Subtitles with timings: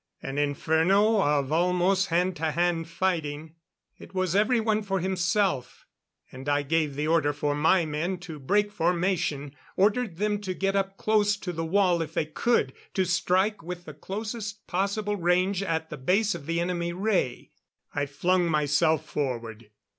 [0.23, 3.53] An inferno of almost hand to hand fighting.
[3.99, 5.85] It was everyone for himself;
[6.31, 9.55] and I gave the order for my men to break formation.
[9.77, 12.73] Ordered them to get up close to the wall if they could...
[12.95, 17.51] to strike, with the closest possible range at the base of the enemy ray....
[17.93, 19.69] I flung myself forward.